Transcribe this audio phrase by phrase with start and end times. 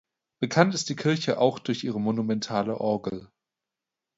[0.39, 3.29] Bekannt ist die Kirche auch durch ihre monumentale Orgel.